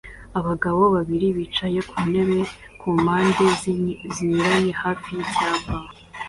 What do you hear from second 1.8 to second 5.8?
ku ntebe ku mpande zinyuranye hafi y'icyapa